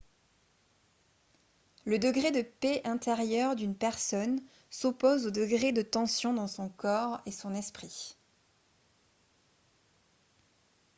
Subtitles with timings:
[1.85, 7.21] le degré de paix intérieure d'une personne s'oppose au degré de tension dans son corps
[7.27, 8.17] et son esprit